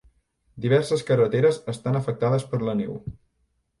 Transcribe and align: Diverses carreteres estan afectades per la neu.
Diverses 0.63 1.03
carreteres 1.09 1.61
estan 1.75 1.99
afectades 1.99 2.47
per 2.55 2.63
la 2.71 2.77
neu. 2.81 2.99